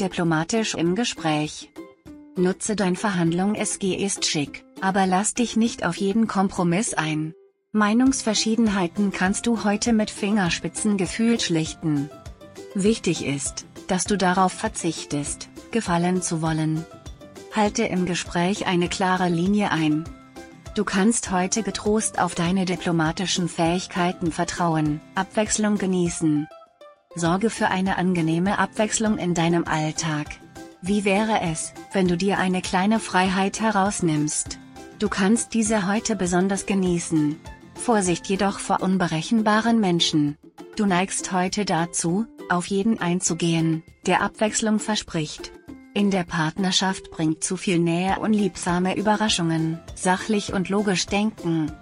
[0.00, 1.68] Diplomatisch im Gespräch.
[2.34, 7.34] Nutze dein Verhandlung SG ist schick, aber lass dich nicht auf jeden Kompromiss ein.
[7.72, 12.08] Meinungsverschiedenheiten kannst du heute mit Fingerspitzengefühl schlichten.
[12.74, 16.86] Wichtig ist, dass du darauf verzichtest, gefallen zu wollen.
[17.54, 20.04] Halte im Gespräch eine klare Linie ein.
[20.74, 26.48] Du kannst heute getrost auf deine diplomatischen Fähigkeiten vertrauen, Abwechslung genießen.
[27.16, 30.28] Sorge für eine angenehme Abwechslung in deinem Alltag.
[30.80, 34.60] Wie wäre es, wenn du dir eine kleine Freiheit herausnimmst?
[35.00, 37.40] Du kannst diese heute besonders genießen.
[37.74, 40.38] Vorsicht jedoch vor unberechenbaren Menschen.
[40.76, 45.50] Du neigst heute dazu, auf jeden einzugehen, der Abwechslung verspricht.
[45.94, 51.72] In der Partnerschaft bringt zu viel Nähe unliebsame Überraschungen, sachlich und logisch denken.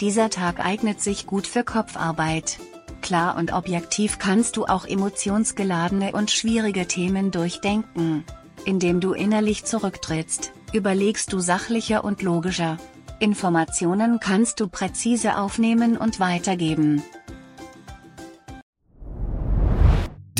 [0.00, 2.58] Dieser Tag eignet sich gut für Kopfarbeit.
[3.00, 8.24] Klar und objektiv kannst du auch emotionsgeladene und schwierige Themen durchdenken.
[8.64, 12.78] Indem du innerlich zurücktrittst, überlegst du sachlicher und logischer.
[13.18, 17.02] Informationen kannst du präzise aufnehmen und weitergeben.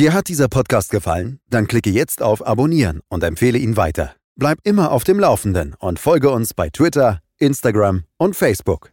[0.00, 1.40] Dir hat dieser Podcast gefallen?
[1.50, 4.14] Dann klicke jetzt auf Abonnieren und empfehle ihn weiter.
[4.34, 8.92] Bleib immer auf dem Laufenden und folge uns bei Twitter, Instagram und Facebook.